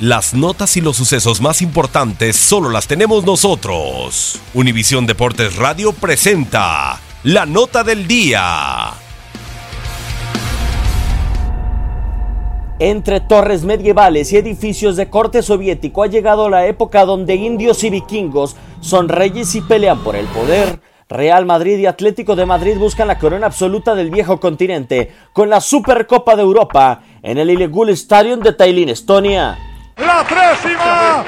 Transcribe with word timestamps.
Las 0.00 0.32
notas 0.32 0.76
y 0.76 0.80
los 0.80 0.96
sucesos 0.96 1.40
más 1.40 1.60
importantes 1.60 2.36
solo 2.36 2.70
las 2.70 2.86
tenemos 2.86 3.26
nosotros. 3.26 4.40
Univisión 4.54 5.06
Deportes 5.08 5.56
Radio 5.56 5.92
presenta 5.92 7.00
la 7.24 7.46
nota 7.46 7.82
del 7.82 8.06
día. 8.06 8.92
Entre 12.78 13.18
torres 13.18 13.64
medievales 13.64 14.32
y 14.32 14.36
edificios 14.36 14.94
de 14.94 15.10
corte 15.10 15.42
soviético 15.42 16.04
ha 16.04 16.06
llegado 16.06 16.48
la 16.48 16.68
época 16.68 17.04
donde 17.04 17.34
indios 17.34 17.82
y 17.82 17.90
vikingos 17.90 18.54
son 18.80 19.08
reyes 19.08 19.56
y 19.56 19.62
pelean 19.62 20.04
por 20.04 20.14
el 20.14 20.26
poder. 20.26 20.80
Real 21.08 21.44
Madrid 21.44 21.76
y 21.76 21.86
Atlético 21.86 22.36
de 22.36 22.46
Madrid 22.46 22.78
buscan 22.78 23.08
la 23.08 23.18
corona 23.18 23.46
absoluta 23.46 23.96
del 23.96 24.12
viejo 24.12 24.38
continente 24.38 25.10
con 25.32 25.50
la 25.50 25.60
Supercopa 25.60 26.36
de 26.36 26.42
Europa 26.42 27.02
en 27.20 27.38
el 27.38 27.50
Ilegul 27.50 27.88
Stadium 27.88 28.38
de 28.38 28.52
Tallinn, 28.52 28.90
Estonia. 28.90 29.58
La 29.98 30.22
trésima, 30.24 31.24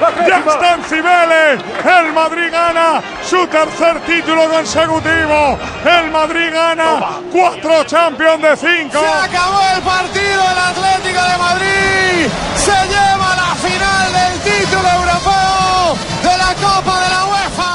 en 0.73 0.83
Cibeles. 0.85 1.61
El 1.83 2.13
Madrid 2.13 2.49
gana 2.49 3.01
su 3.21 3.45
tercer 3.47 3.99
título 4.01 4.49
consecutivo. 4.49 5.59
El 5.85 6.09
Madrid 6.09 6.53
gana 6.53 7.19
cuatro 7.31 7.83
Champions 7.83 8.41
de 8.41 8.55
cinco. 8.55 8.99
Se 8.99 9.29
acabó 9.29 9.59
el 9.75 9.81
partido. 9.81 10.41
El 10.51 10.57
Atlético 10.57 11.21
de 11.21 11.37
Madrid 11.37 12.27
se 12.55 12.71
lleva 12.87 13.35
la 13.35 13.55
final 13.55 14.13
del 14.13 14.39
título 14.39 14.87
europeo 14.87 15.97
de 16.23 16.37
la 16.37 16.53
Copa 16.55 16.99
de 17.01 17.09
la 17.09 17.25
UEFA. 17.25 17.71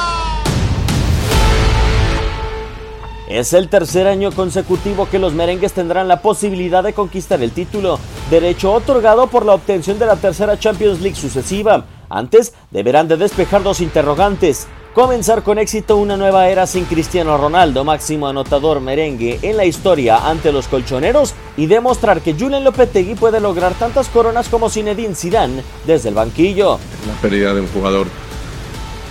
Es 3.28 3.52
el 3.52 3.68
tercer 3.68 4.06
año 4.06 4.32
consecutivo 4.32 5.10
que 5.10 5.18
los 5.18 5.34
merengues 5.34 5.74
tendrán 5.74 6.08
la 6.08 6.20
posibilidad 6.22 6.82
de 6.82 6.94
conquistar 6.94 7.42
el 7.42 7.50
título, 7.52 7.98
derecho 8.30 8.72
otorgado 8.72 9.26
por 9.28 9.44
la 9.44 9.54
obtención 9.54 9.98
de 9.98 10.06
la 10.06 10.16
tercera 10.16 10.58
Champions 10.58 11.00
League 11.00 11.16
sucesiva. 11.16 11.84
Antes 12.08 12.54
deberán 12.70 13.08
de 13.08 13.16
despejar 13.16 13.62
dos 13.62 13.80
interrogantes. 13.80 14.66
Comenzar 14.94 15.42
con 15.42 15.58
éxito 15.58 15.98
una 15.98 16.16
nueva 16.16 16.48
era 16.48 16.66
sin 16.66 16.86
Cristiano 16.86 17.36
Ronaldo, 17.36 17.84
máximo 17.84 18.28
anotador 18.28 18.80
merengue 18.80 19.38
en 19.42 19.58
la 19.58 19.66
historia 19.66 20.26
ante 20.26 20.52
los 20.52 20.68
colchoneros, 20.68 21.34
y 21.58 21.66
demostrar 21.66 22.22
que 22.22 22.32
Julen 22.32 22.64
Lopetegui 22.64 23.14
puede 23.14 23.38
lograr 23.38 23.74
tantas 23.74 24.08
coronas 24.08 24.48
como 24.48 24.70
Zinedine 24.70 25.14
Zidane 25.14 25.62
desde 25.86 26.08
el 26.08 26.14
banquillo. 26.14 26.78
La 27.06 27.20
pérdida 27.20 27.52
de 27.52 27.60
un 27.60 27.68
jugador 27.68 28.06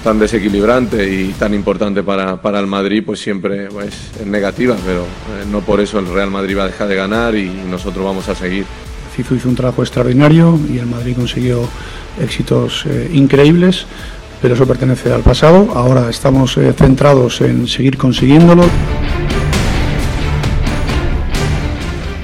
tan 0.04 0.18
desequilibrante 0.18 1.08
y 1.08 1.34
tan 1.34 1.54
importante 1.54 2.02
para, 2.02 2.42
para 2.42 2.60
el 2.60 2.68
Madrid, 2.68 3.04
pues 3.06 3.20
siempre 3.20 3.68
pues, 3.70 4.12
es 4.20 4.26
negativa, 4.26 4.76
pero 4.86 5.02
eh, 5.02 5.46
no 5.52 5.62
por 5.62 5.82
eso 5.82 6.00
el 6.00 6.12
Real 6.12 6.32
Madrid 6.32 6.58
va 6.58 6.64
a 6.64 6.68
dejar 6.68 6.88
de 6.88 6.96
ganar 6.96 7.36
y 7.36 7.48
nosotros 7.48 8.04
vamos 8.04 8.28
a 8.28 8.34
seguir. 8.34 8.66
Fifu 9.16 9.36
hizo 9.36 9.48
un 9.48 9.56
trabajo 9.56 9.82
extraordinario 9.82 10.60
y 10.70 10.78
el 10.78 10.88
Madrid 10.88 11.16
consiguió 11.16 11.62
éxitos 12.22 12.86
eh, 12.86 13.10
increíbles, 13.14 13.86
pero 14.42 14.56
eso 14.56 14.68
pertenece 14.68 15.14
al 15.14 15.22
pasado. 15.22 15.70
Ahora 15.74 16.10
estamos 16.10 16.58
eh, 16.58 16.74
centrados 16.74 17.40
en 17.40 17.66
seguir 17.68 17.98
consiguiéndolo. 17.98 18.64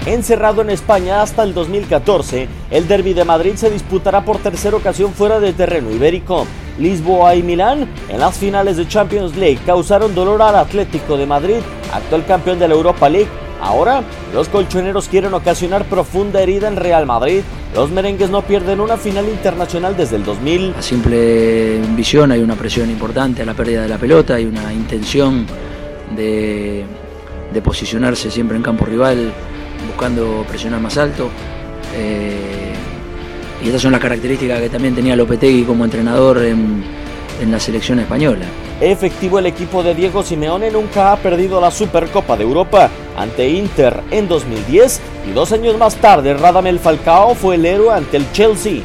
Encerrado 0.05 0.61
en 0.61 0.71
España 0.71 1.21
hasta 1.21 1.43
el 1.43 1.53
2014, 1.53 2.49
el 2.71 2.87
Derby 2.87 3.13
de 3.13 3.23
Madrid 3.23 3.53
se 3.55 3.69
disputará 3.69 4.25
por 4.25 4.39
tercera 4.39 4.75
ocasión 4.75 5.13
fuera 5.13 5.39
de 5.39 5.53
terreno 5.53 5.91
ibérico. 5.91 6.45
Lisboa 6.77 7.35
y 7.35 7.43
Milán 7.43 7.87
en 8.09 8.19
las 8.19 8.37
finales 8.37 8.75
de 8.75 8.87
Champions 8.87 9.37
League 9.37 9.59
causaron 9.65 10.13
dolor 10.13 10.41
al 10.41 10.55
Atlético 10.55 11.15
de 11.15 11.25
Madrid, 11.25 11.57
actual 11.93 12.25
campeón 12.25 12.59
de 12.59 12.67
la 12.67 12.73
Europa 12.73 13.07
League. 13.07 13.29
Ahora, 13.61 14.01
los 14.33 14.49
colchoneros 14.49 15.07
quieren 15.07 15.35
ocasionar 15.35 15.85
profunda 15.85 16.41
herida 16.41 16.67
en 16.67 16.77
Real 16.77 17.05
Madrid. 17.05 17.41
Los 17.75 17.91
merengues 17.91 18.31
no 18.31 18.41
pierden 18.41 18.81
una 18.81 18.97
final 18.97 19.29
internacional 19.29 19.95
desde 19.95 20.15
el 20.15 20.23
2000. 20.23 20.73
A 20.77 20.81
simple 20.81 21.79
visión 21.95 22.31
hay 22.31 22.41
una 22.41 22.55
presión 22.55 22.89
importante 22.89 23.43
a 23.43 23.45
la 23.45 23.53
pérdida 23.53 23.83
de 23.83 23.87
la 23.87 23.99
pelota, 23.99 24.33
hay 24.33 24.45
una 24.45 24.73
intención 24.73 25.45
de, 26.15 26.85
posicionarse 27.63 28.31
siempre 28.31 28.57
en 28.57 28.63
campo 28.63 28.83
rival, 28.83 29.31
buscando 29.87 30.43
presionar 30.47 30.81
más 30.81 30.97
alto. 30.97 31.29
Eh, 31.95 32.73
y 33.63 33.67
estas 33.67 33.83
son 33.83 33.91
las 33.91 34.01
características 34.01 34.59
que 34.59 34.69
también 34.69 34.95
tenía 34.95 35.15
Lopetegui 35.15 35.65
como 35.65 35.85
entrenador 35.85 36.43
en, 36.43 36.83
en 37.41 37.51
la 37.51 37.59
selección 37.59 37.99
española. 37.99 38.45
Efectivo 38.79 39.39
el 39.39 39.45
equipo 39.45 39.83
de 39.83 39.93
Diego 39.93 40.23
Simeone 40.23 40.71
nunca 40.71 41.11
ha 41.11 41.17
perdido 41.17 41.59
la 41.59 41.71
Supercopa 41.71 42.37
de 42.37 42.43
Europa 42.43 42.89
ante 43.17 43.49
Inter 43.49 44.01
en 44.11 44.27
2010 44.27 45.01
y 45.27 45.31
dos 45.31 45.51
años 45.51 45.77
más 45.77 45.95
tarde 45.95 46.33
Radamel 46.33 46.79
Falcao 46.79 47.35
fue 47.35 47.55
el 47.55 47.65
héroe 47.65 47.93
ante 47.93 48.17
el 48.17 48.31
Chelsea. 48.31 48.81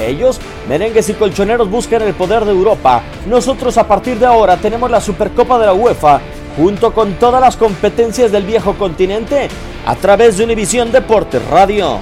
Ellos, 0.00 0.40
merengues 0.68 1.08
y 1.10 1.14
colchoneros, 1.14 1.68
buscan 1.68 2.02
el 2.02 2.14
poder 2.14 2.44
de 2.44 2.52
Europa. 2.52 3.02
Nosotros 3.26 3.76
a 3.76 3.86
partir 3.86 4.18
de 4.18 4.26
ahora 4.26 4.56
tenemos 4.56 4.90
la 4.90 5.00
Supercopa 5.00 5.58
de 5.58 5.66
la 5.66 5.74
UEFA 5.74 6.20
junto 6.56 6.92
con 6.92 7.14
todas 7.14 7.40
las 7.40 7.56
competencias 7.56 8.32
del 8.32 8.44
viejo 8.44 8.74
continente 8.74 9.48
a 9.86 9.94
través 9.96 10.38
de 10.38 10.44
Univisión 10.44 10.92
Deportes 10.92 11.44
Radio. 11.48 11.98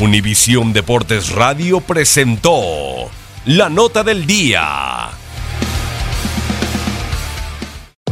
Univisión 0.00 0.72
Deportes 0.72 1.30
Radio 1.30 1.82
presentó 1.82 3.10
la 3.44 3.68
nota 3.68 4.02
del 4.02 4.26
día. 4.26 4.99